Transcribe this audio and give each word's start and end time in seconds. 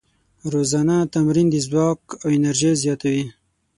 روزانه 0.51 0.97
تمرین 1.13 1.47
د 1.51 1.55
ځواک 1.67 2.01
او 2.21 2.27
انرژۍ 2.37 2.71
زیاتوي. 2.83 3.25